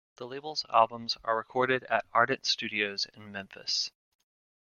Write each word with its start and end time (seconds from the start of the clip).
The 0.15 0.25
label's 0.25 0.65
albums 0.67 1.15
are 1.23 1.37
recorded 1.37 1.83
at 1.83 2.05
Ardent 2.11 2.47
Studios 2.47 3.05
in 3.13 3.31
Memphis. 3.31 3.91